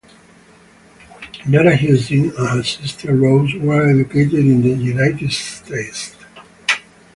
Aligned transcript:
Nora 1.47 1.75
Hsiung 1.77 2.35
and 2.35 2.47
her 2.49 2.63
sister 2.63 3.13
Rose 3.15 3.53
were 3.53 3.87
educated 3.87 4.33
in 4.39 4.63
the 4.63 4.69
United 4.73 5.31
States. 5.31 6.15